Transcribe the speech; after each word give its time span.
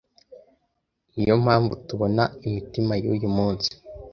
niyo 1.13 1.35
mpamvu 1.43 1.73
tubona 1.87 2.23
imitima 2.47 2.93
yuyu 3.03 3.29
munsi 3.37 3.69